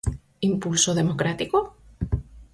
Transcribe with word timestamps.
¿Impulso 0.49 0.95
democrático? 1.01 1.57